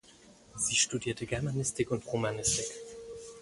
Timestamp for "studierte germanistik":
0.77-1.91